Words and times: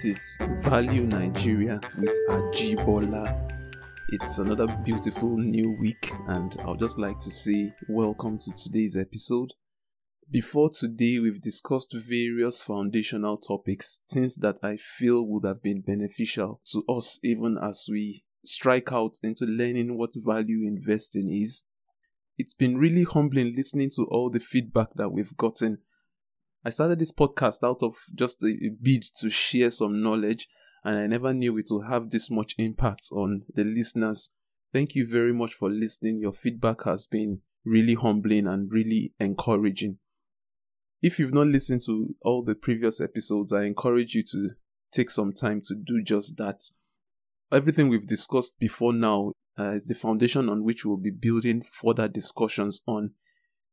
This 0.00 0.16
is 0.16 0.38
Value 0.62 1.02
Nigeria 1.02 1.80
with 1.98 2.16
Ajibola. 2.28 3.50
It's 4.10 4.38
another 4.38 4.68
beautiful 4.84 5.36
new 5.36 5.76
week, 5.80 6.12
and 6.28 6.56
I'll 6.60 6.76
just 6.76 7.00
like 7.00 7.18
to 7.18 7.32
say 7.32 7.74
welcome 7.88 8.38
to 8.38 8.52
today's 8.52 8.96
episode. 8.96 9.54
Before 10.30 10.70
today, 10.70 11.18
we've 11.18 11.42
discussed 11.42 11.92
various 11.92 12.62
foundational 12.62 13.38
topics, 13.38 13.98
things 14.08 14.36
that 14.36 14.58
I 14.62 14.76
feel 14.76 15.26
would 15.26 15.44
have 15.44 15.64
been 15.64 15.80
beneficial 15.80 16.60
to 16.70 16.84
us 16.88 17.18
even 17.24 17.58
as 17.60 17.88
we 17.90 18.22
strike 18.44 18.92
out 18.92 19.16
into 19.24 19.46
learning 19.46 19.98
what 19.98 20.10
value 20.14 20.64
investing 20.64 21.28
is. 21.34 21.64
It's 22.38 22.54
been 22.54 22.78
really 22.78 23.02
humbling 23.02 23.56
listening 23.56 23.90
to 23.96 24.04
all 24.04 24.30
the 24.30 24.38
feedback 24.38 24.94
that 24.94 25.08
we've 25.08 25.36
gotten 25.36 25.78
I 26.64 26.70
started 26.70 26.98
this 26.98 27.12
podcast 27.12 27.62
out 27.62 27.82
of 27.82 27.96
just 28.14 28.42
a, 28.42 28.48
a 28.48 28.70
bid 28.82 29.04
to 29.18 29.30
share 29.30 29.70
some 29.70 30.02
knowledge, 30.02 30.48
and 30.84 30.96
I 30.96 31.06
never 31.06 31.32
knew 31.32 31.56
it 31.56 31.68
would 31.70 31.86
have 31.86 32.10
this 32.10 32.30
much 32.30 32.56
impact 32.58 33.08
on 33.12 33.44
the 33.54 33.64
listeners. 33.64 34.30
Thank 34.72 34.94
you 34.94 35.06
very 35.06 35.32
much 35.32 35.54
for 35.54 35.70
listening. 35.70 36.20
Your 36.20 36.32
feedback 36.32 36.82
has 36.84 37.06
been 37.06 37.42
really 37.64 37.94
humbling 37.94 38.46
and 38.46 38.70
really 38.72 39.14
encouraging. 39.20 39.98
If 41.00 41.20
you've 41.20 41.32
not 41.32 41.46
listened 41.46 41.82
to 41.86 42.16
all 42.22 42.42
the 42.42 42.56
previous 42.56 43.00
episodes, 43.00 43.52
I 43.52 43.64
encourage 43.64 44.16
you 44.16 44.24
to 44.24 44.50
take 44.90 45.10
some 45.10 45.32
time 45.32 45.60
to 45.68 45.76
do 45.76 46.02
just 46.02 46.36
that. 46.38 46.60
Everything 47.52 47.88
we've 47.88 48.06
discussed 48.06 48.58
before 48.58 48.92
now 48.92 49.32
uh, 49.58 49.74
is 49.74 49.86
the 49.86 49.94
foundation 49.94 50.48
on 50.48 50.64
which 50.64 50.84
we'll 50.84 50.96
be 50.96 51.10
building 51.10 51.62
further 51.62 52.08
discussions 52.08 52.82
on 52.86 53.12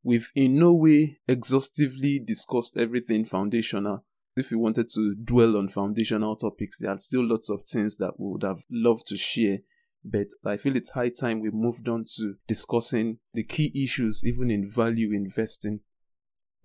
We've 0.08 0.32
in 0.36 0.60
no 0.60 0.72
way 0.76 1.18
exhaustively 1.28 2.20
discussed 2.20 2.78
everything 2.78 3.26
foundational. 3.26 4.06
If 4.38 4.52
we 4.52 4.58
wanted 4.58 4.88
to 4.90 5.16
dwell 5.16 5.58
on 5.58 5.68
foundational 5.68 6.36
topics, 6.36 6.78
there 6.78 6.92
are 6.92 7.00
still 7.00 7.26
lots 7.26 7.50
of 7.50 7.64
things 7.64 7.96
that 7.96 8.20
we 8.20 8.30
would 8.30 8.44
have 8.44 8.64
loved 8.70 9.08
to 9.08 9.18
share. 9.18 9.64
But 10.04 10.28
I 10.46 10.58
feel 10.58 10.76
it's 10.76 10.92
high 10.92 11.10
time 11.10 11.40
we 11.40 11.50
moved 11.50 11.90
on 11.90 12.06
to 12.18 12.36
discussing 12.48 13.18
the 13.34 13.44
key 13.44 13.72
issues, 13.84 14.22
even 14.24 14.52
in 14.52 14.70
value 14.70 15.12
investing. 15.12 15.80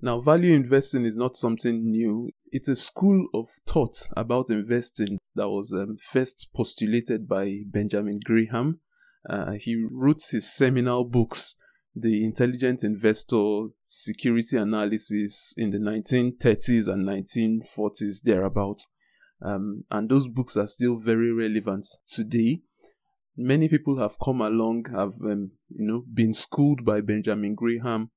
Now, 0.03 0.21
value 0.21 0.53
investing 0.53 1.07
is 1.07 1.17
not 1.17 1.35
something 1.35 1.91
new. 1.91 2.29
It's 2.53 2.69
a 2.69 2.77
school 2.77 3.27
of 3.33 3.49
thought 3.67 4.07
about 4.19 4.51
investing 4.51 5.19
that 5.37 5.49
was 5.49 5.73
um, 5.73 5.97
first 5.97 6.51
postulated 6.55 7.27
by 7.27 7.63
Benjamin 7.65 8.21
Graham. 8.23 8.81
Uh, 9.27 9.53
he 9.53 9.83
wrote 9.91 10.25
his 10.31 10.53
seminal 10.53 11.05
books 11.05 11.57
the 12.01 12.25
intelligent 12.25 12.85
investor 12.85 13.67
security 13.85 14.57
analysis 14.57 15.55
in 15.57 15.71
the 15.71 15.79
1930s 15.79 16.89
and 16.89 17.07
1940s 17.07 18.23
thereabout. 18.23 18.85
Um, 19.43 19.85
and 19.91 20.09
those 20.09 20.29
books 20.29 20.57
are 20.57 20.67
still 20.67 20.99
very 20.99 21.33
relevant 21.33 21.87
today. 22.07 22.63
Many 23.37 23.69
people 23.69 23.99
have 23.99 24.19
come 24.23 24.41
along 24.41 24.87
have 24.93 25.15
um, 25.23 25.53
you 25.69 25.87
know 25.87 26.05
been 26.13 26.35
schooled 26.35 26.85
by 26.85 27.01
benjamin 27.01 27.55
graham. 27.55 28.11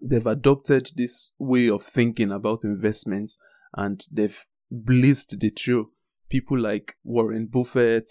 They've 0.00 0.26
adopted 0.26 0.90
this 0.96 1.32
way 1.38 1.68
of 1.68 1.82
thinking 1.82 2.30
about 2.30 2.62
investments 2.62 3.36
and 3.74 4.04
they've 4.12 4.46
blazed 4.70 5.40
the 5.40 5.50
trail. 5.50 5.86
People 6.28 6.58
like 6.58 6.94
warren 7.02 7.46
buffett 7.46 8.08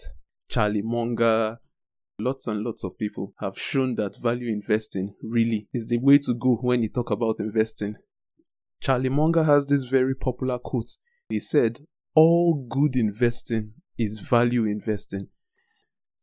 charlie 0.48 0.82
munger 0.82 1.58
Lots 2.20 2.48
and 2.48 2.64
lots 2.64 2.82
of 2.82 2.98
people 2.98 3.32
have 3.38 3.56
shown 3.56 3.94
that 3.94 4.20
value 4.20 4.52
investing 4.52 5.14
really 5.22 5.68
is 5.72 5.86
the 5.86 5.98
way 5.98 6.18
to 6.18 6.34
go 6.34 6.56
when 6.56 6.82
you 6.82 6.88
talk 6.88 7.12
about 7.12 7.38
investing. 7.38 7.94
Charlie 8.80 9.08
Munger 9.08 9.44
has 9.44 9.68
this 9.68 9.84
very 9.84 10.16
popular 10.16 10.58
quote. 10.58 10.96
He 11.28 11.38
said, 11.38 11.86
All 12.16 12.66
good 12.68 12.96
investing 12.96 13.74
is 13.96 14.18
value 14.18 14.64
investing. 14.64 15.28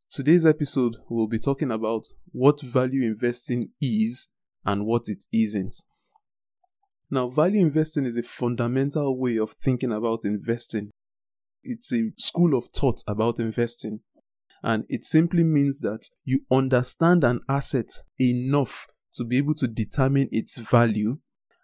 Today's 0.09 0.45
episode, 0.45 0.97
we'll 1.07 1.27
be 1.27 1.39
talking 1.39 1.71
about 1.71 2.07
what 2.33 2.59
value 2.59 3.03
investing 3.03 3.71
is 3.79 4.27
and 4.65 4.85
what 4.85 5.07
it 5.07 5.23
isn't. 5.31 5.75
Now, 7.09 7.29
value 7.29 7.61
investing 7.61 8.05
is 8.05 8.17
a 8.17 8.23
fundamental 8.23 9.17
way 9.17 9.37
of 9.37 9.53
thinking 9.63 9.93
about 9.93 10.25
investing. 10.25 10.91
It's 11.63 11.93
a 11.93 12.11
school 12.17 12.57
of 12.57 12.65
thought 12.65 13.01
about 13.07 13.39
investing 13.39 14.01
and 14.65 14.83
it 14.89 15.05
simply 15.05 15.43
means 15.43 15.79
that 15.81 16.09
you 16.23 16.41
understand 16.51 17.23
an 17.23 17.39
asset 17.47 18.01
enough 18.19 18.87
to 19.13 19.23
be 19.23 19.37
able 19.37 19.53
to 19.53 19.67
determine 19.67 20.27
its 20.31 20.57
value. 20.57 21.19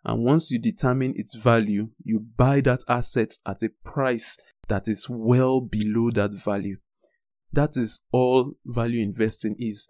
And 0.06 0.24
once 0.24 0.52
you 0.52 0.60
determine 0.60 1.16
its 1.16 1.34
value, 1.34 1.90
you 2.04 2.20
buy 2.38 2.62
that 2.62 2.84
asset 2.88 3.36
at 3.48 3.64
a 3.64 3.70
price 3.84 4.38
that 4.68 4.88
is 4.88 5.08
well 5.10 5.62
below 5.62 6.12
that 6.12 6.32
value. 6.34 6.78
That 7.52 7.76
is 7.76 8.02
all 8.12 8.54
value 8.68 9.02
investing 9.02 9.56
is. 9.58 9.88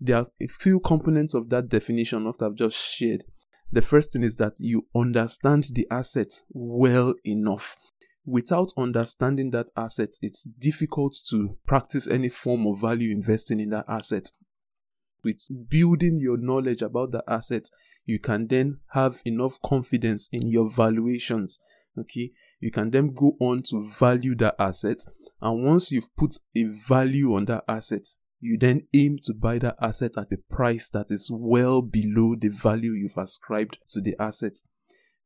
There 0.00 0.16
are 0.16 0.26
a 0.42 0.48
few 0.48 0.80
components 0.80 1.34
of 1.34 1.50
that 1.50 1.68
definition 1.68 2.24
that 2.24 2.44
I've 2.44 2.56
just 2.56 2.76
shared. 2.76 3.22
The 3.70 3.80
first 3.80 4.12
thing 4.12 4.24
is 4.24 4.34
that 4.36 4.54
you 4.58 4.88
understand 4.96 5.68
the 5.72 5.86
asset 5.88 6.40
well 6.50 7.14
enough 7.24 7.76
without 8.24 8.72
understanding 8.76 9.50
that 9.50 9.70
asset, 9.76 10.10
it's 10.22 10.44
difficult 10.44 11.16
to 11.30 11.56
practice 11.66 12.06
any 12.06 12.28
form 12.28 12.66
of 12.66 12.80
value 12.80 13.12
investing 13.12 13.60
in 13.60 13.70
that 13.70 13.86
asset. 13.88 14.30
With 15.22 15.40
building 15.68 16.18
your 16.18 16.36
knowledge 16.36 16.82
about 16.82 17.12
the 17.12 17.22
asset, 17.28 17.70
you 18.06 18.18
can 18.18 18.46
then 18.46 18.78
have 18.92 19.20
enough 19.24 19.60
confidence 19.62 20.28
in 20.32 20.48
your 20.48 20.70
valuations. 20.70 21.58
Okay, 21.98 22.32
you 22.60 22.70
can 22.70 22.90
then 22.90 23.12
go 23.12 23.36
on 23.40 23.62
to 23.64 23.82
value 23.82 24.34
that 24.36 24.54
asset, 24.58 25.04
and 25.42 25.64
once 25.64 25.90
you've 25.90 26.14
put 26.16 26.38
a 26.54 26.64
value 26.64 27.34
on 27.34 27.46
that 27.46 27.64
asset, 27.68 28.06
you 28.40 28.56
then 28.58 28.86
aim 28.94 29.18
to 29.24 29.34
buy 29.34 29.58
that 29.58 29.76
asset 29.82 30.12
at 30.16 30.32
a 30.32 30.38
price 30.48 30.88
that 30.90 31.10
is 31.10 31.30
well 31.32 31.82
below 31.82 32.34
the 32.36 32.48
value 32.48 32.92
you've 32.92 33.18
ascribed 33.18 33.78
to 33.88 34.00
the 34.00 34.16
asset. 34.18 34.62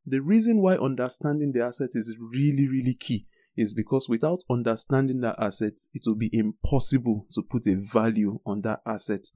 The 0.07 0.21
reason 0.21 0.61
why 0.61 0.77
understanding 0.77 1.53
the 1.53 1.65
asset 1.65 1.91
is 1.95 2.17
really, 2.19 2.69
really 2.69 2.95
key 2.95 3.27
is 3.57 3.73
because 3.73 4.09
without 4.09 4.45
understanding 4.51 5.21
that 5.21 5.37
asset, 5.39 5.79
it 5.95 6.03
will 6.07 6.17
be 6.17 6.31
impossible 6.33 7.27
to 7.33 7.43
put 7.43 7.67
a 7.67 7.77
value 7.77 8.41
on 8.45 8.61
that 8.63 8.81
asset. 8.85 9.31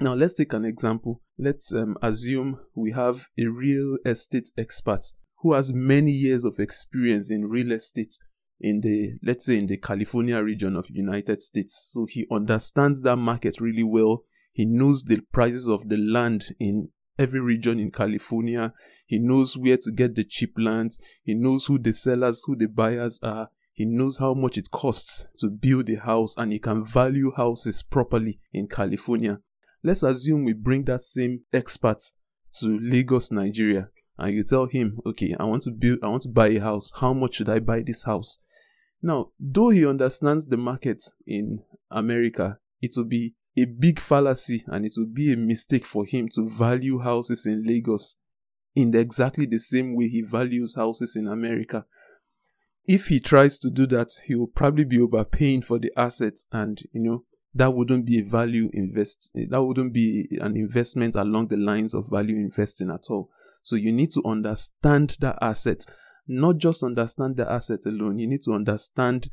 Now, 0.00 0.14
let's 0.14 0.34
take 0.34 0.52
an 0.52 0.64
example. 0.64 1.22
Let's 1.38 1.72
um, 1.74 1.96
assume 2.02 2.58
we 2.74 2.92
have 2.92 3.28
a 3.38 3.46
real 3.46 3.98
estate 4.04 4.50
expert 4.56 5.04
who 5.42 5.52
has 5.52 5.72
many 5.72 6.12
years 6.12 6.44
of 6.44 6.58
experience 6.58 7.30
in 7.30 7.44
real 7.46 7.72
estate 7.72 8.18
in 8.60 8.80
the 8.80 9.18
let's 9.22 9.44
say 9.44 9.58
in 9.58 9.66
the 9.66 9.76
California 9.76 10.42
region 10.42 10.76
of 10.76 10.88
United 10.88 11.42
States. 11.42 11.88
So 11.92 12.06
he 12.08 12.26
understands 12.30 13.02
that 13.02 13.16
market 13.16 13.60
really 13.60 13.82
well. 13.82 14.24
He 14.52 14.64
knows 14.64 15.04
the 15.04 15.20
prices 15.32 15.68
of 15.68 15.88
the 15.88 15.96
land 15.96 16.54
in 16.58 16.90
every 17.18 17.40
region 17.40 17.78
in 17.78 17.90
California. 17.90 18.72
He 19.06 19.18
knows 19.18 19.56
where 19.56 19.76
to 19.76 19.92
get 19.92 20.14
the 20.14 20.24
cheap 20.24 20.54
lands. 20.56 20.98
He 21.22 21.34
knows 21.34 21.66
who 21.66 21.78
the 21.78 21.92
sellers, 21.92 22.44
who 22.46 22.56
the 22.56 22.66
buyers 22.66 23.18
are. 23.22 23.50
He 23.74 23.84
knows 23.84 24.18
how 24.18 24.34
much 24.34 24.58
it 24.58 24.70
costs 24.70 25.26
to 25.38 25.48
build 25.48 25.88
a 25.88 25.96
house 25.98 26.34
and 26.36 26.52
he 26.52 26.58
can 26.58 26.84
value 26.84 27.32
houses 27.32 27.82
properly 27.82 28.38
in 28.52 28.68
California. 28.68 29.40
Let's 29.82 30.02
assume 30.02 30.44
we 30.44 30.52
bring 30.52 30.84
that 30.84 31.02
same 31.02 31.40
expert 31.52 32.02
to 32.54 32.78
Lagos, 32.80 33.32
Nigeria, 33.32 33.88
and 34.18 34.34
you 34.34 34.42
tell 34.42 34.66
him, 34.66 35.00
okay, 35.06 35.34
I 35.40 35.44
want 35.44 35.62
to 35.62 35.70
build, 35.70 36.00
I 36.02 36.08
want 36.08 36.22
to 36.22 36.28
buy 36.28 36.48
a 36.48 36.60
house. 36.60 36.92
How 36.94 37.12
much 37.12 37.36
should 37.36 37.48
I 37.48 37.58
buy 37.60 37.80
this 37.80 38.02
house? 38.04 38.38
Now, 39.02 39.32
though 39.40 39.70
he 39.70 39.86
understands 39.86 40.46
the 40.46 40.56
market 40.56 41.02
in 41.26 41.64
America, 41.90 42.58
it 42.80 42.92
will 42.96 43.04
be 43.04 43.34
a 43.56 43.64
big 43.64 44.00
fallacy 44.00 44.64
and 44.66 44.84
it 44.84 44.92
would 44.96 45.14
be 45.14 45.32
a 45.32 45.36
mistake 45.36 45.84
for 45.84 46.04
him 46.06 46.28
to 46.34 46.48
value 46.48 46.98
houses 46.98 47.44
in 47.46 47.64
Lagos 47.66 48.16
in 48.74 48.94
exactly 48.94 49.46
the 49.46 49.58
same 49.58 49.94
way 49.94 50.08
he 50.08 50.22
values 50.22 50.74
houses 50.74 51.16
in 51.16 51.28
America. 51.28 51.84
If 52.86 53.06
he 53.06 53.20
tries 53.20 53.58
to 53.60 53.70
do 53.70 53.86
that, 53.88 54.10
he 54.24 54.34
will 54.34 54.46
probably 54.46 54.84
be 54.84 54.98
overpaying 54.98 55.62
for 55.62 55.78
the 55.78 55.92
assets 55.96 56.46
and 56.50 56.80
you 56.92 57.02
know 57.02 57.24
that 57.54 57.74
wouldn't 57.74 58.06
be 58.06 58.18
a 58.18 58.24
value 58.24 58.70
invest 58.72 59.30
that 59.34 59.62
wouldn't 59.62 59.92
be 59.92 60.26
an 60.40 60.56
investment 60.56 61.14
along 61.14 61.48
the 61.48 61.56
lines 61.56 61.92
of 61.92 62.08
value 62.08 62.36
investing 62.36 62.90
at 62.90 63.10
all. 63.10 63.30
So 63.62 63.76
you 63.76 63.92
need 63.92 64.10
to 64.12 64.22
understand 64.24 65.18
that 65.20 65.38
asset, 65.42 65.84
not 66.26 66.56
just 66.56 66.82
understand 66.82 67.36
the 67.36 67.50
asset 67.50 67.80
alone. 67.84 68.18
You 68.18 68.26
need 68.26 68.42
to 68.44 68.52
understand 68.52 69.28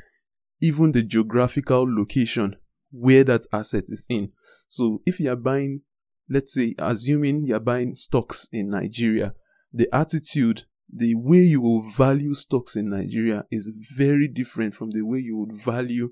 even 0.61 0.91
the 0.91 1.01
geographical 1.01 1.85
location 1.87 2.57
where 2.91 3.23
that 3.23 3.45
asset 3.51 3.85
is 3.87 4.05
in. 4.09 4.31
So 4.67 5.01
if 5.05 5.19
you 5.19 5.31
are 5.31 5.35
buying, 5.35 5.81
let's 6.29 6.53
say, 6.53 6.75
assuming 6.77 7.45
you're 7.45 7.59
buying 7.59 7.95
stocks 7.95 8.47
in 8.51 8.69
Nigeria, 8.69 9.33
the 9.71 9.87
attitude, 9.93 10.63
the 10.91 11.15
way 11.15 11.39
you 11.39 11.61
will 11.61 11.81
value 11.81 12.33
stocks 12.33 12.75
in 12.75 12.89
Nigeria 12.89 13.45
is 13.51 13.71
very 13.95 14.27
different 14.27 14.73
from 14.75 14.91
the 14.91 15.03
way 15.03 15.19
you 15.19 15.37
would 15.37 15.61
value 15.61 16.11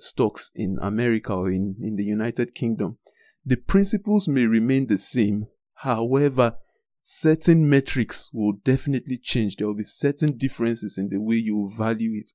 stocks 0.00 0.50
in 0.54 0.76
America 0.80 1.32
or 1.32 1.50
in, 1.50 1.76
in 1.80 1.96
the 1.96 2.04
United 2.04 2.54
Kingdom. 2.54 2.98
The 3.44 3.56
principles 3.56 4.28
may 4.28 4.46
remain 4.46 4.86
the 4.86 4.98
same, 4.98 5.46
however, 5.74 6.56
certain 7.00 7.68
metrics 7.68 8.30
will 8.32 8.52
definitely 8.64 9.18
change. 9.18 9.56
There 9.56 9.66
will 9.66 9.74
be 9.74 9.84
certain 9.84 10.36
differences 10.36 10.98
in 10.98 11.08
the 11.08 11.20
way 11.20 11.36
you 11.36 11.70
value 11.76 12.12
it. 12.14 12.32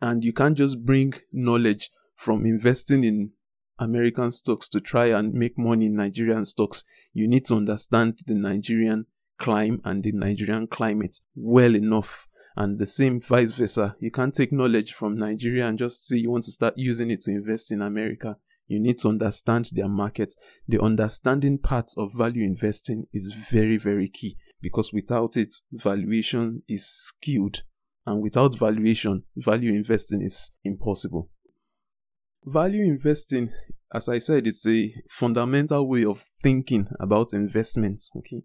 And 0.00 0.22
you 0.22 0.32
can't 0.32 0.56
just 0.56 0.84
bring 0.84 1.14
knowledge 1.32 1.90
from 2.16 2.46
investing 2.46 3.04
in 3.04 3.32
American 3.78 4.30
stocks 4.30 4.68
to 4.70 4.80
try 4.80 5.06
and 5.06 5.34
make 5.34 5.58
money 5.58 5.86
in 5.86 5.96
Nigerian 5.96 6.44
stocks. 6.44 6.84
You 7.12 7.28
need 7.28 7.44
to 7.46 7.56
understand 7.56 8.18
the 8.26 8.34
Nigerian 8.34 9.06
clime 9.38 9.82
and 9.84 10.02
the 10.02 10.12
Nigerian 10.12 10.66
climate 10.66 11.20
well 11.34 11.74
enough. 11.74 12.26
And 12.56 12.78
the 12.78 12.86
same 12.86 13.20
vice 13.20 13.52
versa. 13.52 13.94
You 14.00 14.10
can't 14.10 14.34
take 14.34 14.50
knowledge 14.50 14.94
from 14.94 15.14
Nigeria 15.14 15.66
and 15.66 15.76
just 15.76 16.06
say 16.06 16.16
you 16.16 16.30
want 16.30 16.44
to 16.44 16.52
start 16.52 16.72
using 16.78 17.10
it 17.10 17.20
to 17.22 17.30
invest 17.30 17.70
in 17.70 17.82
America. 17.82 18.38
You 18.66 18.80
need 18.80 18.98
to 19.00 19.08
understand 19.08 19.70
their 19.72 19.88
market. 19.88 20.34
The 20.66 20.82
understanding 20.82 21.58
part 21.58 21.92
of 21.98 22.14
value 22.14 22.44
investing 22.44 23.08
is 23.12 23.30
very, 23.50 23.76
very 23.76 24.08
key 24.08 24.38
because 24.62 24.90
without 24.92 25.36
it, 25.36 25.54
valuation 25.70 26.62
is 26.66 26.86
skewed. 26.86 27.60
And 28.06 28.22
without 28.22 28.58
valuation, 28.58 29.24
value 29.36 29.74
investing 29.74 30.22
is 30.22 30.50
impossible. 30.64 31.28
Value 32.46 32.84
investing, 32.84 33.50
as 33.92 34.08
I 34.08 34.20
said, 34.20 34.46
it's 34.46 34.66
a 34.68 34.94
fundamental 35.10 35.88
way 35.88 36.04
of 36.04 36.24
thinking 36.42 36.86
about 37.00 37.32
investments. 37.32 38.08
Okay. 38.16 38.42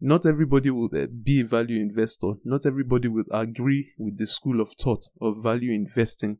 Not 0.00 0.24
everybody 0.24 0.70
will 0.70 0.88
uh, 0.94 1.06
be 1.22 1.40
a 1.40 1.44
value 1.44 1.78
investor. 1.78 2.34
Not 2.44 2.64
everybody 2.64 3.08
will 3.08 3.26
agree 3.30 3.92
with 3.98 4.16
the 4.16 4.26
school 4.26 4.62
of 4.62 4.72
thought 4.80 5.04
of 5.20 5.42
value 5.42 5.72
investing. 5.72 6.38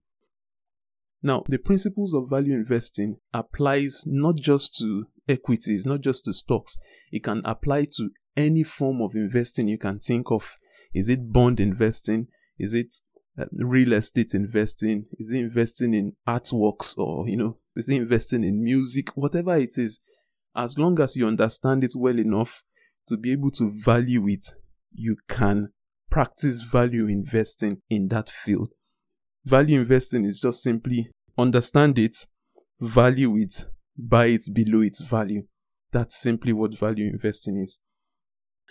Now, 1.23 1.45
the 1.47 1.59
principles 1.59 2.15
of 2.15 2.31
value 2.31 2.55
investing 2.55 3.17
applies 3.35 4.05
not 4.07 4.37
just 4.37 4.77
to 4.77 5.09
equities, 5.29 5.85
not 5.85 6.01
just 6.01 6.25
to 6.25 6.33
stocks. 6.33 6.79
It 7.13 7.23
can 7.23 7.43
apply 7.45 7.87
to 7.97 8.11
any 8.35 8.63
form 8.63 9.03
of 9.03 9.15
investing 9.15 9.69
you 9.69 9.79
can 9.79 9.99
think 9.99 10.31
of. 10.31 10.57
Is 10.95 11.11
it 11.11 11.33
bond 11.33 11.61
investing? 11.61 12.29
Is 12.59 12.73
it 12.73 12.95
real 13.53 13.93
estate 13.93 14.35
investing? 14.35 15.07
Is 15.19 15.31
it 15.31 15.39
investing 15.39 15.95
in 15.95 16.13
artworks 16.29 16.97
or, 16.99 17.29
you 17.29 17.37
know, 17.37 17.59
is 17.77 17.89
it 17.89 17.97
investing 17.97 18.45
in 18.45 18.63
music? 18.63 19.11
Whatever 19.17 19.57
it 19.57 19.79
is, 19.79 20.01
as 20.57 20.79
long 20.79 21.01
as 21.01 21.17
you 21.17 21.27
understand 21.27 21.85
it 21.85 21.93
well 21.97 22.19
enough 22.19 22.63
to 23.09 23.17
be 23.17 23.33
able 23.33 23.51
to 23.53 23.71
value 23.71 24.29
it, 24.29 24.53
you 24.91 25.17
can 25.29 25.69
practice 26.11 26.63
value 26.63 27.07
investing 27.07 27.81
in 27.91 28.09
that 28.09 28.29
field. 28.31 28.71
Value 29.45 29.81
investing 29.81 30.25
is 30.25 30.41
just 30.41 30.63
simply 30.63 31.11
understand 31.37 31.99
it, 31.99 32.27
value 32.81 33.37
it, 33.37 33.65
buy 33.97 34.27
it 34.27 34.43
below 34.53 34.81
its 34.81 35.01
value. 35.01 35.43
That's 35.93 36.17
simply 36.17 36.53
what 36.53 36.79
value 36.79 37.09
investing 37.09 37.59
is. 37.59 37.79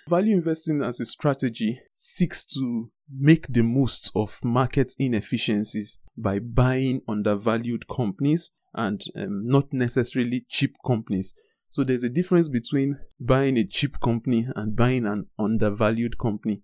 Value 0.07 0.37
investing 0.37 0.81
as 0.83 1.01
a 1.01 1.05
strategy 1.05 1.81
seeks 1.91 2.45
to 2.45 2.89
make 3.11 3.45
the 3.49 3.61
most 3.61 4.09
of 4.15 4.39
market 4.41 4.95
inefficiencies 4.97 5.97
by 6.15 6.39
buying 6.39 7.01
undervalued 7.09 7.85
companies 7.89 8.51
and 8.73 9.03
um, 9.17 9.43
not 9.43 9.73
necessarily 9.73 10.45
cheap 10.47 10.77
companies. 10.85 11.33
So 11.69 11.83
there's 11.83 12.05
a 12.05 12.09
difference 12.09 12.47
between 12.47 12.97
buying 13.19 13.57
a 13.57 13.65
cheap 13.65 13.99
company 13.99 14.47
and 14.55 14.77
buying 14.77 15.05
an 15.05 15.27
undervalued 15.37 16.17
company. 16.17 16.61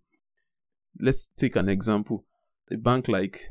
Let's 0.98 1.28
take 1.36 1.58
an 1.58 1.68
example. 1.68 2.24
A 2.72 2.78
bank 2.78 3.10
like 3.10 3.42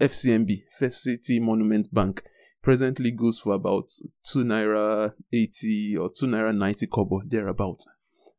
FCMB, 0.00 0.64
First 0.76 1.02
City 1.02 1.38
Monument 1.38 1.86
Bank, 1.94 2.24
presently 2.62 3.12
goes 3.12 3.38
for 3.38 3.54
about 3.54 3.90
2 4.24 4.40
naira 4.40 5.12
80 5.32 5.98
or 5.98 6.10
2 6.10 6.26
naira 6.26 6.52
90 6.56 6.88
kobo, 6.88 7.22
thereabout. 7.24 7.84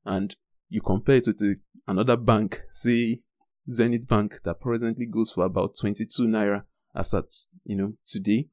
And 0.04 0.36
you 0.70 0.82
compare 0.82 1.18
it 1.18 1.28
with 1.28 1.42
a, 1.42 1.56
another 1.88 2.18
bank, 2.18 2.62
say 2.72 3.20
Zenith 3.70 4.08
Bank, 4.08 4.40
that 4.44 4.60
presently 4.60 5.06
goes 5.06 5.32
for 5.32 5.46
about 5.46 5.76
22 5.80 6.24
naira 6.24 6.64
as 6.96 7.14
at, 7.14 7.26
you 7.64 7.76
know, 7.76 7.94
today. 8.06 8.48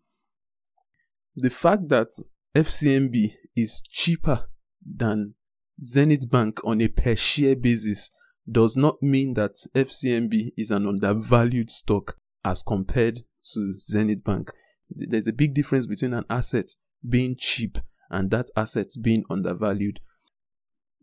The 1.37 1.51
fact 1.51 1.89
that 1.89 2.09
FCMB 2.55 3.33
is 3.57 3.81
cheaper 3.91 4.49
than 4.85 5.35
Zenith 5.83 6.31
Bank 6.31 6.61
on 6.65 6.81
a 6.81 6.89
per 6.89 7.17
share 7.17 7.57
basis 7.57 8.11
does 8.51 8.77
not 8.77 9.03
mean 9.03 9.35
that 9.35 9.55
FCMB 9.75 10.53
is 10.57 10.71
an 10.71 10.87
undervalued 10.87 11.71
stock 11.71 12.17
as 12.45 12.63
compared 12.63 13.21
to 13.53 13.79
Zenith 13.79 14.25
Bank. 14.25 14.51
There's 14.91 15.29
a 15.29 15.33
big 15.33 15.55
difference 15.55 15.87
between 15.87 16.13
an 16.13 16.25
asset 16.29 16.75
being 17.09 17.37
cheap 17.39 17.79
and 18.11 18.31
that 18.31 18.51
asset 18.57 18.89
being 19.01 19.25
undervalued. 19.31 20.01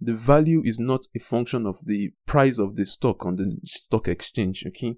The 0.01 0.13
value 0.13 0.61
is 0.63 0.79
not 0.79 1.07
a 1.13 1.19
function 1.19 1.65
of 1.65 1.85
the 1.85 2.13
price 2.25 2.57
of 2.57 2.75
the 2.75 2.85
stock 2.85 3.25
on 3.25 3.35
the 3.35 3.59
stock 3.65 4.07
exchange, 4.07 4.65
okay? 4.67 4.95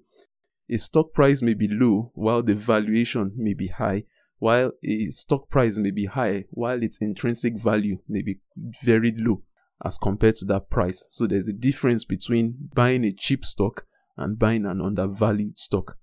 A 0.70 0.78
stock 0.78 1.12
price 1.12 1.42
may 1.42 1.54
be 1.54 1.66
low 1.68 2.12
while 2.14 2.42
the 2.42 2.54
valuation 2.54 3.32
may 3.36 3.52
be 3.52 3.66
high, 3.66 4.04
while 4.38 4.72
a 4.84 5.10
stock 5.10 5.48
price 5.50 5.76
may 5.76 5.90
be 5.90 6.04
high 6.04 6.44
while 6.50 6.82
its 6.82 6.98
intrinsic 6.98 7.58
value 7.58 7.98
may 8.08 8.22
be 8.22 8.40
very 8.82 9.12
low 9.16 9.42
as 9.84 9.98
compared 9.98 10.36
to 10.36 10.44
that 10.46 10.70
price. 10.70 11.04
So 11.10 11.26
there's 11.26 11.48
a 11.48 11.52
difference 11.52 12.04
between 12.04 12.70
buying 12.74 13.04
a 13.04 13.12
cheap 13.12 13.44
stock 13.44 13.86
and 14.16 14.38
buying 14.38 14.66
an 14.66 14.80
undervalued 14.80 15.58
stock. 15.58 15.98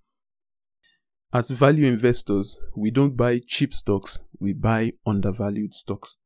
As 1.31 1.51
value 1.51 1.85
investors, 1.85 2.59
we 2.75 2.91
don't 2.91 3.15
buy 3.15 3.39
cheap 3.47 3.73
stocks, 3.73 4.19
we 4.39 4.51
buy 4.51 4.93
undervalued 5.05 5.73
stocks. 5.73 6.17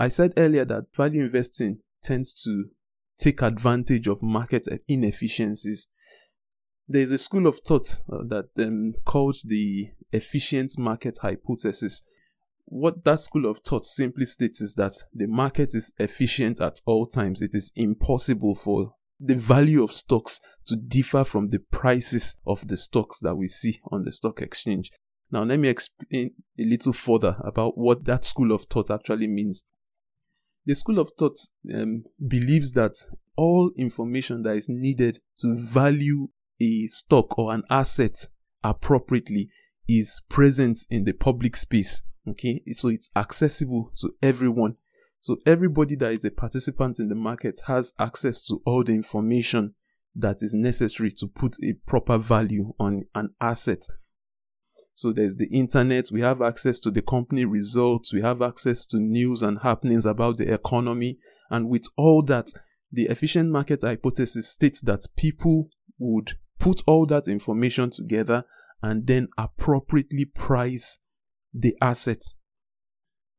I 0.00 0.08
said 0.10 0.34
earlier 0.36 0.64
that 0.64 0.94
value 0.94 1.24
investing 1.24 1.80
tends 2.02 2.32
to 2.44 2.70
take 3.18 3.42
advantage 3.42 4.06
of 4.06 4.22
market 4.22 4.68
inefficiencies. 4.86 5.88
There 6.86 7.02
is 7.02 7.10
a 7.10 7.18
school 7.18 7.48
of 7.48 7.58
thought 7.66 7.98
uh, 8.08 8.18
that 8.28 8.50
um, 8.58 8.94
called 9.04 9.38
the 9.44 9.90
efficient 10.12 10.78
market 10.78 11.18
hypothesis. 11.20 12.04
What 12.66 13.02
that 13.06 13.18
school 13.20 13.46
of 13.46 13.58
thought 13.58 13.84
simply 13.84 14.26
states 14.26 14.60
is 14.60 14.76
that 14.76 14.92
the 15.12 15.26
market 15.26 15.74
is 15.74 15.92
efficient 15.98 16.60
at 16.60 16.80
all 16.86 17.08
times. 17.08 17.42
It 17.42 17.56
is 17.56 17.72
impossible 17.74 18.54
for 18.54 18.94
the 19.18 19.34
value 19.34 19.82
of 19.82 19.92
stocks 19.92 20.40
to 20.66 20.76
differ 20.76 21.24
from 21.24 21.50
the 21.50 21.58
prices 21.58 22.36
of 22.46 22.68
the 22.68 22.76
stocks 22.76 23.18
that 23.22 23.34
we 23.34 23.48
see 23.48 23.80
on 23.90 24.04
the 24.04 24.12
stock 24.12 24.42
exchange. 24.42 24.92
Now, 25.32 25.42
let 25.42 25.58
me 25.58 25.68
explain 25.68 26.34
a 26.56 26.62
little 26.62 26.92
further 26.92 27.36
about 27.44 27.76
what 27.76 28.04
that 28.04 28.24
school 28.24 28.52
of 28.52 28.62
thought 28.66 28.92
actually 28.92 29.26
means. 29.26 29.64
The 30.68 30.74
school 30.74 31.00
of 31.00 31.10
thought 31.18 31.38
um, 31.74 32.04
believes 32.28 32.72
that 32.72 32.94
all 33.36 33.72
information 33.76 34.42
that 34.44 34.56
is 34.56 34.68
needed 34.68 35.18
to 35.38 35.56
value 35.56 36.28
a 36.60 36.86
stock 36.86 37.36
or 37.38 37.52
an 37.52 37.64
asset 37.68 38.26
appropriately 38.62 39.48
is 39.88 40.20
present 40.28 40.86
in 40.90 41.04
the 41.04 41.12
public 41.12 41.56
space. 41.56 42.02
Okay, 42.28 42.62
so 42.72 42.88
it's 42.88 43.10
accessible 43.16 43.90
to 43.96 44.14
everyone 44.22 44.76
so 45.20 45.36
everybody 45.46 45.96
that 45.96 46.12
is 46.12 46.24
a 46.24 46.30
participant 46.30 47.00
in 47.00 47.08
the 47.08 47.14
market 47.14 47.60
has 47.66 47.92
access 47.98 48.46
to 48.46 48.62
all 48.64 48.84
the 48.84 48.92
information 48.94 49.74
that 50.14 50.42
is 50.42 50.54
necessary 50.54 51.10
to 51.10 51.26
put 51.26 51.56
a 51.62 51.72
proper 51.86 52.18
value 52.18 52.72
on 52.78 53.04
an 53.16 53.34
asset. 53.40 53.84
So 54.98 55.12
there's 55.12 55.36
the 55.36 55.46
internet, 55.46 56.08
we 56.12 56.20
have 56.22 56.42
access 56.42 56.78
to 56.80 56.90
the 56.90 57.02
company 57.02 57.44
results, 57.44 58.12
we 58.12 58.20
have 58.20 58.42
access 58.42 58.84
to 58.86 58.98
news 58.98 59.42
and 59.42 59.60
happenings 59.60 60.04
about 60.06 60.38
the 60.38 60.52
economy. 60.52 61.18
And 61.50 61.68
with 61.68 61.84
all 61.96 62.22
that, 62.24 62.52
the 62.90 63.04
efficient 63.04 63.50
market 63.50 63.82
hypothesis 63.82 64.48
states 64.48 64.80
that 64.82 65.06
people 65.16 65.68
would 65.98 66.32
put 66.58 66.82
all 66.86 67.06
that 67.06 67.28
information 67.28 67.90
together 67.90 68.44
and 68.82 69.06
then 69.06 69.28
appropriately 69.38 70.24
price 70.24 70.98
the 71.54 71.76
asset 71.80 72.22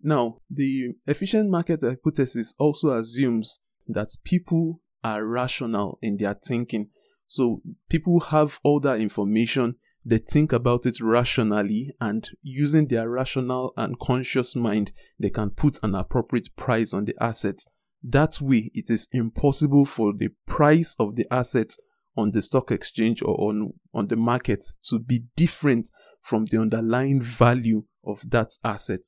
now, 0.01 0.39
the 0.49 0.95
efficient 1.07 1.49
market 1.49 1.81
hypothesis 1.81 2.55
also 2.57 2.97
assumes 2.97 3.59
that 3.87 4.15
people 4.23 4.81
are 5.03 5.25
rational 5.25 5.99
in 6.01 6.15
their 6.17 6.35
thinking. 6.35 6.89
So 7.27 7.61
people 7.89 8.21
have 8.21 8.59
all 8.63 8.79
that 8.81 9.01
information, 9.01 9.75
they 10.05 10.17
think 10.17 10.53
about 10.53 10.85
it 10.85 11.01
rationally, 11.01 11.93
and 11.99 12.29
using 12.41 12.87
their 12.87 13.09
rational 13.09 13.73
and 13.75 13.99
conscious 13.99 14.55
mind, 14.55 14.91
they 15.19 15.29
can 15.29 15.49
put 15.49 15.77
an 15.83 15.95
appropriate 15.95 16.55
price 16.55 16.93
on 16.93 17.05
the 17.05 17.15
assets. 17.21 17.65
That 18.03 18.39
way, 18.39 18.71
it 18.73 18.89
is 18.89 19.07
impossible 19.11 19.85
for 19.85 20.13
the 20.13 20.29
price 20.47 20.95
of 20.99 21.15
the 21.15 21.27
assets 21.31 21.77
on 22.15 22.31
the 22.31 22.41
stock 22.41 22.71
exchange 22.71 23.21
or 23.21 23.49
on, 23.49 23.73
on 23.93 24.07
the 24.07 24.15
market 24.15 24.65
to 24.83 24.99
be 24.99 25.25
different 25.35 25.91
from 26.21 26.45
the 26.45 26.59
underlying 26.59 27.21
value 27.21 27.83
of 28.03 28.29
that 28.29 28.57
asset 28.63 29.01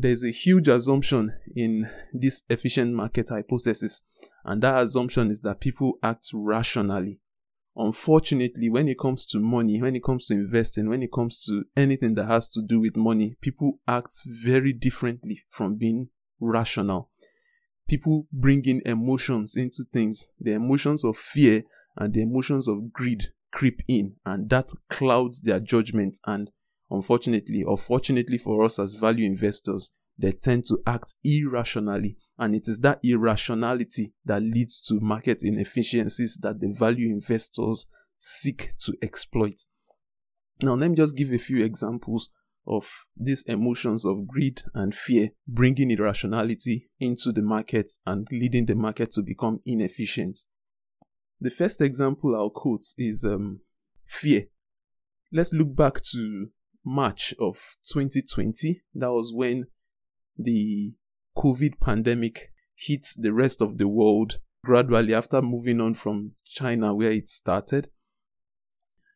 there's 0.00 0.22
a 0.22 0.30
huge 0.30 0.68
assumption 0.68 1.32
in 1.56 1.90
this 2.12 2.42
efficient 2.48 2.94
market 2.94 3.30
hypothesis, 3.30 4.02
and 4.44 4.62
that 4.62 4.80
assumption 4.80 5.28
is 5.28 5.40
that 5.40 5.60
people 5.60 5.98
act 6.04 6.30
rationally. 6.32 7.18
Unfortunately, 7.80 8.68
when 8.68 8.88
it 8.88 8.98
comes 8.98 9.24
to 9.26 9.38
money, 9.38 9.80
when 9.80 9.94
it 9.94 10.02
comes 10.02 10.26
to 10.26 10.34
investing, 10.34 10.88
when 10.88 11.02
it 11.02 11.12
comes 11.12 11.38
to 11.44 11.64
anything 11.76 12.14
that 12.16 12.26
has 12.26 12.48
to 12.48 12.60
do 12.60 12.80
with 12.80 12.96
money, 12.96 13.36
people 13.40 13.78
act 13.86 14.14
very 14.26 14.72
differently 14.72 15.42
from 15.48 15.76
being 15.76 16.08
rational. 16.40 17.08
people 17.88 18.26
bring 18.32 18.64
in 18.64 18.82
emotions 18.84 19.56
into 19.56 19.84
things. 19.92 20.26
The 20.40 20.52
emotions 20.52 21.04
of 21.04 21.16
fear 21.16 21.62
and 21.96 22.12
the 22.12 22.22
emotions 22.22 22.68
of 22.68 22.92
greed 22.92 23.32
creep 23.50 23.80
in, 23.88 24.16
and 24.26 24.50
that 24.50 24.70
clouds 24.90 25.42
their 25.42 25.60
judgment. 25.60 26.18
And 26.26 26.50
unfortunately, 26.90 27.62
or 27.62 27.78
fortunately 27.78 28.38
for 28.38 28.64
us 28.64 28.78
as 28.78 28.96
value 28.96 29.24
investors, 29.24 29.92
they 30.18 30.32
tend 30.32 30.66
to 30.66 30.78
act 30.86 31.14
irrationally. 31.24 32.18
And 32.38 32.54
it 32.54 32.68
is 32.68 32.78
that 32.80 33.00
irrationality 33.02 34.14
that 34.24 34.42
leads 34.42 34.80
to 34.82 35.00
market 35.00 35.42
inefficiencies 35.42 36.38
that 36.42 36.60
the 36.60 36.68
value 36.68 37.10
investors 37.10 37.86
seek 38.18 38.74
to 38.80 38.94
exploit. 39.02 39.64
Now, 40.62 40.74
let 40.74 40.90
me 40.90 40.96
just 40.96 41.16
give 41.16 41.32
a 41.32 41.38
few 41.38 41.64
examples 41.64 42.30
of 42.66 42.86
these 43.16 43.42
emotions 43.44 44.04
of 44.04 44.28
greed 44.28 44.62
and 44.74 44.94
fear 44.94 45.30
bringing 45.46 45.90
irrationality 45.90 46.90
into 47.00 47.32
the 47.32 47.42
market 47.42 47.90
and 48.06 48.28
leading 48.30 48.66
the 48.66 48.74
market 48.74 49.10
to 49.12 49.22
become 49.22 49.60
inefficient. 49.64 50.38
The 51.40 51.50
first 51.50 51.80
example 51.80 52.36
I'll 52.36 52.50
quote 52.50 52.84
is 52.98 53.24
um, 53.24 53.60
fear. 54.04 54.48
Let's 55.32 55.52
look 55.52 55.74
back 55.74 56.02
to 56.12 56.50
March 56.84 57.34
of 57.40 57.76
2020. 57.92 58.82
That 58.94 59.12
was 59.12 59.32
when 59.32 59.66
the 60.36 60.92
COVID 61.38 61.78
pandemic 61.80 62.52
hit 62.74 63.06
the 63.16 63.32
rest 63.32 63.62
of 63.62 63.78
the 63.78 63.86
world 63.86 64.40
gradually 64.64 65.14
after 65.14 65.40
moving 65.40 65.80
on 65.80 65.94
from 65.94 66.32
China, 66.44 66.92
where 66.92 67.12
it 67.12 67.28
started. 67.28 67.88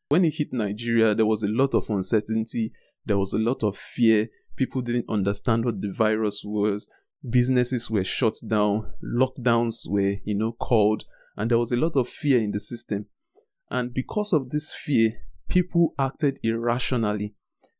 When 0.08 0.24
it 0.24 0.34
hit 0.34 0.52
Nigeria, 0.52 1.16
there 1.16 1.26
was 1.26 1.42
a 1.42 1.48
lot 1.48 1.74
of 1.74 1.90
uncertainty, 1.90 2.72
there 3.04 3.18
was 3.18 3.32
a 3.32 3.38
lot 3.38 3.64
of 3.64 3.76
fear. 3.76 4.28
People 4.54 4.82
didn't 4.82 5.08
understand 5.08 5.64
what 5.64 5.80
the 5.80 5.90
virus 5.90 6.42
was. 6.44 6.88
Businesses 7.28 7.90
were 7.90 8.04
shut 8.04 8.36
down, 8.46 8.92
lockdowns 9.02 9.88
were, 9.88 10.18
you 10.24 10.36
know, 10.36 10.52
called, 10.52 11.04
and 11.36 11.50
there 11.50 11.58
was 11.58 11.72
a 11.72 11.76
lot 11.76 11.96
of 11.96 12.08
fear 12.08 12.38
in 12.38 12.52
the 12.52 12.60
system. 12.60 13.06
And 13.68 13.92
because 13.92 14.32
of 14.32 14.50
this 14.50 14.72
fear, 14.72 15.24
people 15.48 15.92
acted 15.98 16.38
irrationally. 16.44 17.34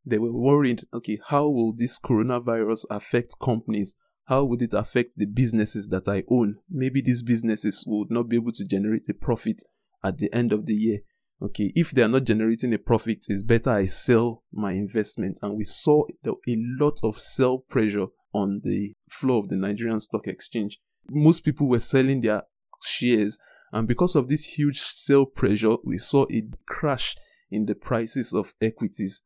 They 0.05 0.19
were 0.19 0.33
worried, 0.33 0.83
okay, 0.93 1.21
how 1.29 1.49
will 1.49 1.73
this 1.73 2.01
coronavirus 2.01 2.87
affect 2.91 3.39
companies? 3.41 3.95
How 4.26 4.45
would 4.45 4.62
it 4.62 4.73
affect 4.73 5.17
the 5.17 5.26
businesses 5.26 5.88
that 5.88 6.07
I 6.07 6.23
own? 6.29 6.59
Maybe 6.71 7.00
these 7.00 7.23
businesses 7.23 7.85
would 7.87 8.11
not 8.11 8.29
be 8.29 8.37
able 8.37 8.52
to 8.52 8.64
generate 8.64 9.09
a 9.09 9.14
profit 9.14 9.62
at 10.05 10.19
the 10.19 10.33
end 10.33 10.52
of 10.52 10.67
the 10.67 10.75
year. 10.75 11.00
Okay 11.41 11.73
if 11.75 11.91
they 11.91 12.02
are 12.02 12.09
not 12.09 12.25
generating 12.25 12.73
a 12.73 12.79
profit 12.79 13.26
it's 13.29 13.43
better 13.43 13.71
i 13.71 13.87
sell 13.87 14.45
my 14.52 14.73
investment. 14.73 15.41
And 15.43 15.57
we 15.57 15.64
saw 15.64 16.05
a 16.25 16.57
lot 16.57 17.00
of 17.02 17.19
sell 17.19 17.59
pressure 17.59 18.07
on 18.33 18.61
the 18.64 18.95
floor 19.11 19.41
of 19.41 19.49
the 19.49 19.57
nigerian 19.57 19.99
stock 19.99 20.29
exchange. 20.29 20.81
Most 21.11 21.41
people 21.41 21.69
were 21.69 21.81
selling 21.81 22.21
their 22.21 22.45
shares. 22.85 23.38
And 23.73 23.88
because 23.88 24.14
of 24.14 24.29
this 24.29 24.45
huge 24.45 24.81
sell 24.81 25.26
pressure 25.26 25.76
we 25.83 25.99
saw 25.99 26.26
a 26.31 26.45
crash 26.67 27.17
in 27.50 27.67
the 27.67 27.75
prices 27.75 28.33
of 28.33 28.55
equities. 28.61 29.23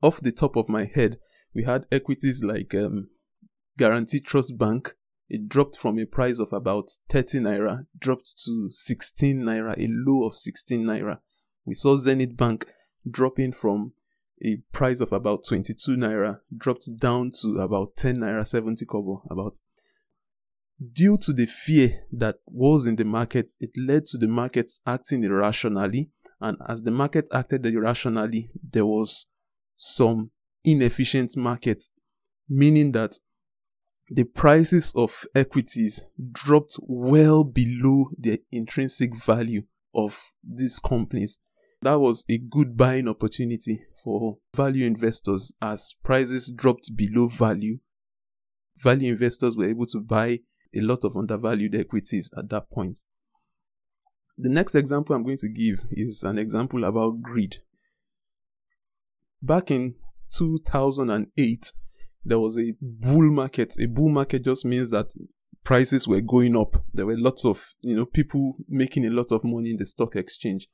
Off 0.00 0.20
the 0.20 0.32
top 0.32 0.56
of 0.56 0.70
my 0.70 0.86
head 0.86 1.18
we 1.54 1.64
had 1.64 1.86
equities 1.92 2.42
like 2.42 2.74
um, 2.74 3.10
guaranty 3.76 4.20
trust 4.20 4.58
bank 4.58 4.94
it 5.32 5.48
dropped 5.48 5.78
from 5.78 5.98
a 5.98 6.04
price 6.04 6.38
of 6.38 6.52
about 6.52 6.90
30 7.08 7.38
naira, 7.38 7.86
dropped 7.98 8.34
to 8.44 8.70
16 8.70 9.40
naira, 9.40 9.74
a 9.78 9.86
low 9.88 10.26
of 10.26 10.36
16 10.36 10.84
naira. 10.84 11.20
We 11.64 11.72
saw 11.72 11.96
Zenith 11.96 12.36
Bank 12.36 12.66
dropping 13.10 13.52
from 13.52 13.94
a 14.44 14.58
price 14.72 15.00
of 15.00 15.10
about 15.10 15.46
22 15.48 15.92
naira, 15.92 16.40
dropped 16.54 16.86
down 16.98 17.30
to 17.40 17.60
about 17.60 17.96
10 17.96 18.16
naira 18.16 18.46
70 18.46 18.84
kobo. 18.84 19.22
About 19.30 19.58
due 20.92 21.16
to 21.16 21.32
the 21.32 21.46
fear 21.46 22.04
that 22.12 22.36
was 22.44 22.86
in 22.86 22.96
the 22.96 23.04
market, 23.04 23.52
it 23.58 23.70
led 23.78 24.04
to 24.08 24.18
the 24.18 24.28
markets 24.28 24.80
acting 24.86 25.24
irrationally. 25.24 26.10
And 26.42 26.58
as 26.68 26.82
the 26.82 26.90
market 26.90 27.26
acted 27.32 27.64
irrationally, 27.64 28.50
there 28.70 28.84
was 28.84 29.28
some 29.78 30.30
inefficient 30.62 31.38
market, 31.38 31.84
meaning 32.50 32.92
that 32.92 33.16
the 34.14 34.24
prices 34.24 34.92
of 34.94 35.24
equities 35.34 36.04
dropped 36.32 36.76
well 36.82 37.44
below 37.44 38.10
the 38.18 38.42
intrinsic 38.52 39.16
value 39.24 39.62
of 39.94 40.20
these 40.44 40.78
companies. 40.78 41.38
That 41.80 41.98
was 41.98 42.26
a 42.28 42.36
good 42.36 42.76
buying 42.76 43.08
opportunity 43.08 43.86
for 44.04 44.36
value 44.54 44.86
investors 44.86 45.54
as 45.62 45.94
prices 46.04 46.52
dropped 46.54 46.94
below 46.94 47.28
value. 47.28 47.78
Value 48.76 49.12
investors 49.12 49.56
were 49.56 49.68
able 49.68 49.86
to 49.86 50.00
buy 50.00 50.40
a 50.74 50.80
lot 50.80 51.04
of 51.04 51.16
undervalued 51.16 51.74
equities 51.74 52.30
at 52.36 52.50
that 52.50 52.70
point. 52.70 53.00
The 54.36 54.50
next 54.50 54.74
example 54.74 55.16
I'm 55.16 55.24
going 55.24 55.38
to 55.38 55.48
give 55.48 55.86
is 55.90 56.22
an 56.22 56.38
example 56.38 56.84
about 56.84 57.22
greed. 57.22 57.62
Back 59.40 59.70
in 59.70 59.94
2008, 60.36 61.72
there 62.24 62.38
was 62.38 62.58
a 62.58 62.74
bull 62.80 63.30
market. 63.30 63.76
A 63.80 63.86
bull 63.86 64.08
market 64.08 64.44
just 64.44 64.64
means 64.64 64.90
that 64.90 65.12
prices 65.64 66.06
were 66.06 66.20
going 66.20 66.56
up. 66.56 66.84
There 66.92 67.06
were 67.06 67.18
lots 67.18 67.44
of, 67.44 67.62
you 67.80 67.96
know, 67.96 68.06
people 68.06 68.56
making 68.68 69.06
a 69.06 69.10
lot 69.10 69.32
of 69.32 69.44
money 69.44 69.70
in 69.70 69.76
the 69.76 69.86
stock 69.86 70.16
exchange. 70.16 70.68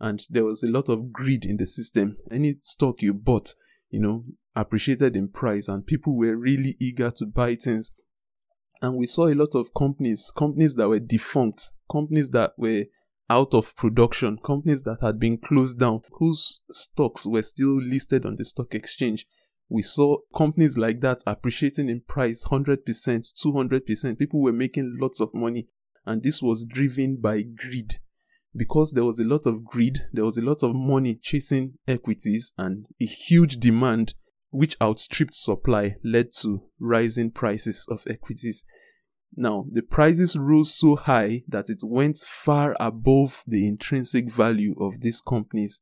And 0.00 0.24
there 0.30 0.44
was 0.44 0.62
a 0.62 0.70
lot 0.70 0.88
of 0.88 1.12
greed 1.12 1.44
in 1.44 1.56
the 1.56 1.66
system. 1.66 2.16
Any 2.30 2.56
stock 2.60 3.02
you 3.02 3.14
bought, 3.14 3.54
you 3.90 4.00
know, 4.00 4.24
appreciated 4.54 5.16
in 5.16 5.28
price 5.28 5.68
and 5.68 5.86
people 5.86 6.16
were 6.16 6.36
really 6.36 6.76
eager 6.80 7.10
to 7.10 7.26
buy 7.26 7.56
things. 7.56 7.92
And 8.80 8.96
we 8.96 9.06
saw 9.06 9.28
a 9.28 9.34
lot 9.34 9.54
of 9.54 9.74
companies, 9.74 10.32
companies 10.36 10.74
that 10.74 10.88
were 10.88 10.98
defunct, 10.98 11.70
companies 11.90 12.30
that 12.30 12.52
were 12.56 12.84
out 13.30 13.54
of 13.54 13.74
production, 13.76 14.38
companies 14.44 14.82
that 14.82 14.98
had 15.00 15.18
been 15.18 15.38
closed 15.38 15.78
down, 15.78 16.00
whose 16.18 16.60
stocks 16.70 17.26
were 17.26 17.42
still 17.42 17.80
listed 17.80 18.26
on 18.26 18.36
the 18.36 18.44
stock 18.44 18.74
exchange 18.74 19.26
we 19.72 19.82
saw 19.82 20.18
companies 20.36 20.76
like 20.76 21.00
that 21.00 21.22
appreciating 21.26 21.88
in 21.88 22.02
price 22.02 22.44
100%, 22.44 22.84
200%. 22.84 24.18
People 24.18 24.42
were 24.42 24.52
making 24.52 24.98
lots 25.00 25.18
of 25.18 25.32
money, 25.32 25.66
and 26.04 26.22
this 26.22 26.42
was 26.42 26.66
driven 26.66 27.16
by 27.16 27.40
greed. 27.40 27.94
Because 28.54 28.92
there 28.92 29.06
was 29.06 29.18
a 29.18 29.24
lot 29.24 29.46
of 29.46 29.64
greed, 29.64 30.00
there 30.12 30.26
was 30.26 30.36
a 30.36 30.42
lot 30.42 30.62
of 30.62 30.74
money 30.74 31.18
chasing 31.22 31.78
equities, 31.88 32.52
and 32.58 32.84
a 33.00 33.06
huge 33.06 33.56
demand 33.56 34.12
which 34.50 34.76
outstripped 34.82 35.32
supply 35.32 35.96
led 36.04 36.32
to 36.40 36.62
rising 36.78 37.30
prices 37.30 37.86
of 37.90 38.04
equities. 38.06 38.64
Now, 39.34 39.64
the 39.72 39.80
prices 39.80 40.36
rose 40.36 40.74
so 40.76 40.96
high 40.96 41.44
that 41.48 41.70
it 41.70 41.80
went 41.82 42.18
far 42.18 42.76
above 42.78 43.42
the 43.46 43.66
intrinsic 43.66 44.30
value 44.30 44.74
of 44.78 45.00
these 45.00 45.22
companies. 45.22 45.80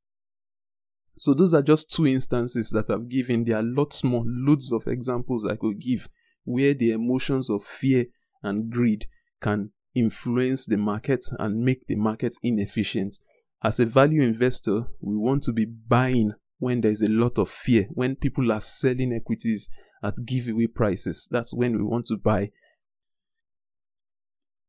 So 1.20 1.34
those 1.34 1.52
are 1.52 1.60
just 1.60 1.90
two 1.90 2.06
instances 2.06 2.70
that 2.70 2.88
I've 2.88 3.10
given. 3.10 3.44
There 3.44 3.58
are 3.58 3.62
lots 3.62 4.02
more, 4.02 4.24
loads 4.26 4.72
of 4.72 4.86
examples 4.86 5.44
I 5.44 5.54
could 5.54 5.78
give 5.78 6.08
where 6.44 6.72
the 6.72 6.92
emotions 6.92 7.50
of 7.50 7.62
fear 7.62 8.06
and 8.42 8.70
greed 8.70 9.04
can 9.42 9.72
influence 9.94 10.64
the 10.64 10.78
market 10.78 11.26
and 11.38 11.62
make 11.62 11.86
the 11.86 11.96
market 11.96 12.38
inefficient. 12.42 13.18
As 13.62 13.78
a 13.78 13.84
value 13.84 14.22
investor, 14.22 14.86
we 15.02 15.14
want 15.14 15.42
to 15.42 15.52
be 15.52 15.66
buying 15.66 16.32
when 16.58 16.80
there's 16.80 17.02
a 17.02 17.10
lot 17.10 17.36
of 17.36 17.50
fear, 17.50 17.86
when 17.90 18.16
people 18.16 18.50
are 18.50 18.62
selling 18.62 19.12
equities 19.12 19.68
at 20.02 20.24
giveaway 20.24 20.68
prices. 20.68 21.28
That's 21.30 21.52
when 21.52 21.76
we 21.76 21.84
want 21.84 22.06
to 22.06 22.16
buy. 22.16 22.50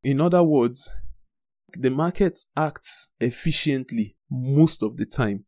In 0.04 0.20
other 0.20 0.44
words, 0.44 0.92
the 1.78 1.92
market 1.92 2.42
acts 2.58 3.14
efficiently 3.22 4.18
most 4.30 4.84
of 4.84 4.98
the 4.98 5.06
time 5.06 5.46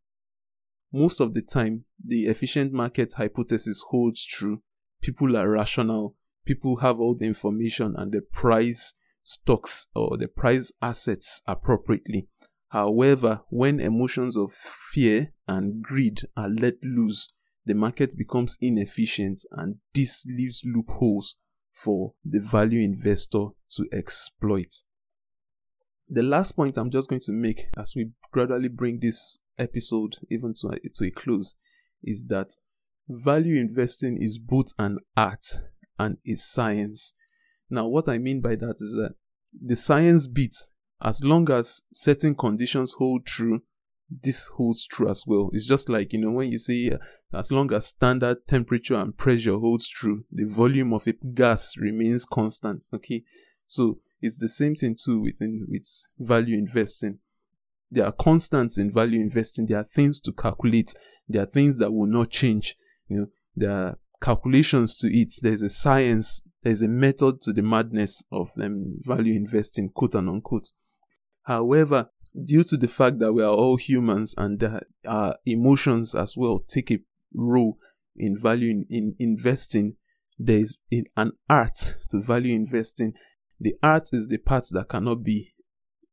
most 0.94 1.18
of 1.18 1.34
the 1.34 1.42
time, 1.42 1.84
the 2.04 2.26
efficient 2.26 2.72
market 2.72 3.14
hypothesis 3.14 3.82
holds 3.88 4.24
true. 4.24 4.62
People 5.02 5.36
are 5.36 5.50
rational, 5.50 6.16
people 6.44 6.76
have 6.76 7.00
all 7.00 7.16
the 7.16 7.24
information 7.24 7.96
and 7.98 8.12
the 8.12 8.20
price 8.20 8.94
stocks 9.24 9.88
or 9.96 10.16
the 10.16 10.28
price 10.28 10.70
assets 10.80 11.42
appropriately. 11.48 12.28
However, 12.68 13.42
when 13.50 13.80
emotions 13.80 14.36
of 14.36 14.52
fear 14.52 15.32
and 15.48 15.82
greed 15.82 16.20
are 16.36 16.48
let 16.48 16.74
loose, 16.84 17.32
the 17.66 17.74
market 17.74 18.16
becomes 18.16 18.56
inefficient 18.60 19.40
and 19.50 19.80
this 19.94 20.24
leaves 20.26 20.62
loopholes 20.64 21.34
for 21.72 22.14
the 22.24 22.38
value 22.38 22.80
investor 22.80 23.48
to 23.70 23.88
exploit. 23.92 24.84
The 26.08 26.22
last 26.22 26.52
point 26.52 26.76
I'm 26.76 26.90
just 26.90 27.08
going 27.08 27.22
to 27.22 27.32
make 27.32 27.66
as 27.78 27.94
we 27.96 28.10
gradually 28.30 28.68
bring 28.68 29.00
this 29.00 29.38
episode 29.58 30.16
even 30.30 30.52
to 30.60 30.68
a, 30.68 30.88
to 30.94 31.06
a 31.06 31.10
close 31.10 31.56
is 32.02 32.26
that 32.26 32.56
value 33.08 33.60
investing 33.60 34.20
is 34.20 34.38
both 34.38 34.72
an 34.78 34.98
art 35.16 35.46
and 35.98 36.18
a 36.26 36.34
science. 36.34 37.14
Now, 37.70 37.86
what 37.86 38.08
I 38.08 38.18
mean 38.18 38.40
by 38.40 38.56
that 38.56 38.76
is 38.80 38.92
that 38.92 39.14
the 39.64 39.76
science 39.76 40.26
bit, 40.26 40.56
as 41.02 41.22
long 41.22 41.50
as 41.50 41.82
certain 41.92 42.34
conditions 42.34 42.94
hold 42.98 43.24
true, 43.26 43.62
this 44.22 44.46
holds 44.46 44.86
true 44.86 45.08
as 45.08 45.24
well. 45.26 45.50
It's 45.52 45.66
just 45.66 45.88
like, 45.88 46.12
you 46.12 46.20
know, 46.20 46.30
when 46.30 46.52
you 46.52 46.58
say 46.58 46.92
as 47.32 47.50
long 47.50 47.72
as 47.72 47.86
standard 47.86 48.46
temperature 48.46 48.94
and 48.94 49.16
pressure 49.16 49.56
holds 49.56 49.88
true, 49.88 50.24
the 50.30 50.44
volume 50.44 50.92
of 50.92 51.06
a 51.06 51.12
gas 51.12 51.76
remains 51.76 52.24
constant. 52.26 52.84
Okay. 52.92 53.22
So 53.66 54.00
it's 54.24 54.38
the 54.38 54.48
same 54.48 54.74
thing 54.74 54.96
too 54.98 55.20
with, 55.20 55.40
in, 55.40 55.66
with 55.68 55.86
value 56.18 56.56
investing. 56.56 57.18
There 57.90 58.06
are 58.06 58.12
constants 58.12 58.78
in 58.78 58.92
value 58.92 59.20
investing. 59.20 59.66
There 59.66 59.78
are 59.78 59.84
things 59.84 60.18
to 60.20 60.32
calculate. 60.32 60.94
There 61.28 61.42
are 61.42 61.46
things 61.46 61.78
that 61.78 61.92
will 61.92 62.06
not 62.06 62.30
change. 62.30 62.76
You 63.08 63.16
know, 63.18 63.26
there 63.54 63.70
are 63.70 63.98
calculations 64.20 64.96
to 64.98 65.14
it. 65.14 65.34
There's 65.42 65.62
a 65.62 65.68
science. 65.68 66.42
There's 66.62 66.82
a 66.82 66.88
method 66.88 67.42
to 67.42 67.52
the 67.52 67.62
madness 67.62 68.24
of 68.32 68.50
um, 68.60 69.00
value 69.02 69.34
investing, 69.34 69.90
quote 69.90 70.14
and 70.14 70.28
unquote. 70.28 70.70
However, 71.42 72.08
due 72.42 72.64
to 72.64 72.76
the 72.78 72.88
fact 72.88 73.18
that 73.18 73.34
we 73.34 73.42
are 73.42 73.54
all 73.54 73.76
humans 73.76 74.34
and 74.38 74.58
that 74.60 74.84
our 75.06 75.36
emotions 75.44 76.14
as 76.14 76.36
well 76.36 76.64
take 76.66 76.90
a 76.90 76.98
role 77.34 77.76
in 78.16 78.38
value 78.38 78.70
in, 78.70 78.86
in 78.88 79.14
investing, 79.18 79.96
there 80.38 80.60
is 80.60 80.80
an 81.16 81.32
art 81.48 81.96
to 82.10 82.20
value 82.20 82.54
investing. 82.54 83.12
The 83.60 83.76
art 83.82 84.10
is 84.12 84.28
the 84.28 84.38
part 84.38 84.68
that 84.72 84.88
cannot 84.88 85.22
be 85.22 85.54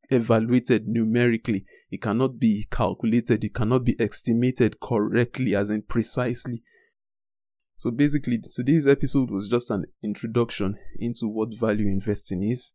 evaluated 0.10 0.88
numerically. 0.88 1.66
It 1.90 2.02
cannot 2.02 2.40
be 2.40 2.68
calculated. 2.70 3.44
It 3.44 3.54
cannot 3.54 3.86
be 3.86 3.96
estimated 4.00 4.80
correctly, 4.80 5.56
as 5.56 5.70
in 5.70 5.84
precisely. 5.84 6.64
So 7.76 7.90
basically, 7.90 8.38
today's 8.38 8.88
episode 8.88 9.32
was 9.32 9.48
just 9.48 9.72
an 9.72 9.86
introduction 10.04 10.78
into 11.00 11.28
what 11.28 11.58
value 11.58 11.88
investing 11.88 12.44
is. 12.44 12.74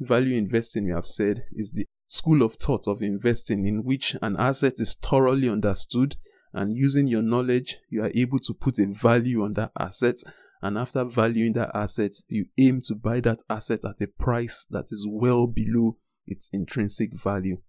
Value 0.00 0.36
investing, 0.36 0.86
we 0.86 0.92
have 0.92 1.06
said, 1.06 1.44
is 1.52 1.72
the 1.72 1.86
school 2.06 2.42
of 2.42 2.54
thought 2.54 2.88
of 2.88 3.02
investing 3.02 3.66
in 3.66 3.84
which 3.84 4.16
an 4.22 4.36
asset 4.38 4.80
is 4.80 4.94
thoroughly 4.94 5.48
understood 5.48 6.16
and 6.52 6.76
using 6.76 7.06
your 7.06 7.22
knowledge, 7.22 7.76
you 7.88 8.02
are 8.02 8.10
able 8.14 8.40
to 8.40 8.52
put 8.52 8.78
a 8.78 8.86
value 8.86 9.44
on 9.44 9.54
that 9.54 9.70
asset. 9.78 10.16
And 10.62 10.76
after 10.76 11.04
valuing 11.04 11.54
that 11.54 11.70
asset, 11.74 12.12
you 12.28 12.46
aim 12.58 12.82
to 12.82 12.94
buy 12.94 13.20
that 13.20 13.42
asset 13.48 13.84
at 13.84 14.00
a 14.00 14.06
price 14.06 14.66
that 14.70 14.86
is 14.90 15.06
well 15.08 15.46
below 15.46 15.96
its 16.26 16.50
intrinsic 16.52 17.18
value. 17.18 17.60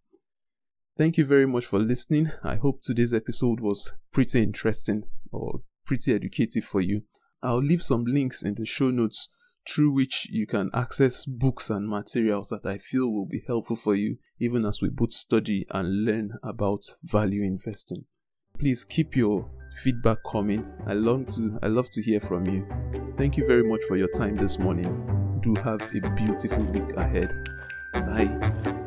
Thank 0.98 1.18
you 1.18 1.26
very 1.26 1.48
much 1.48 1.66
for 1.66 1.80
listening. 1.80 2.32
I 2.44 2.56
hope 2.56 2.82
today's 2.82 3.14
episode 3.14 3.62
was 3.62 3.94
pretty 4.12 4.44
interesting 4.44 5.04
or 5.32 5.62
pretty 5.86 6.14
educative 6.14 6.66
for 6.66 6.82
you. 6.82 7.04
I'll 7.42 7.64
leave 7.64 7.82
some 7.82 8.04
links 8.06 8.44
in 8.44 8.56
the 8.56 8.66
show 8.66 8.92
notes 8.92 9.30
through 9.68 9.92
which 9.92 10.28
you 10.30 10.46
can 10.46 10.70
access 10.74 11.26
books 11.26 11.70
and 11.70 11.88
materials 11.88 12.50
that 12.50 12.66
I 12.66 12.78
feel 12.78 13.12
will 13.12 13.26
be 13.26 13.44
helpful 13.48 13.76
for 13.76 13.96
you, 13.96 14.18
even 14.40 14.66
as 14.66 14.82
we 14.82 14.90
both 14.90 15.14
study 15.14 15.66
and 15.70 16.04
learn 16.06 16.34
about 16.44 16.84
value 17.04 17.44
investing. 17.44 18.06
Please 18.60 18.84
keep 18.84 19.16
your 19.16 19.50
feedback 19.76 20.18
coming. 20.30 20.66
I 20.86 20.94
love 20.94 21.28
to 21.36 21.60
I 21.64 21.68
love 21.68 21.90
to 21.92 22.02
hear 22.02 22.20
from 22.20 22.46
you. 22.48 22.68
Thank 23.18 23.38
you 23.38 23.46
very 23.48 23.64
much 23.64 23.82
for 23.88 23.98
your 23.98 24.10
time 24.10 24.36
this 24.36 24.60
morning. 24.60 25.40
Do 25.44 25.54
have 25.62 25.82
a 25.82 26.10
beautiful 26.16 26.64
week 26.66 26.96
ahead. 26.96 27.48
Bye. 27.94 28.78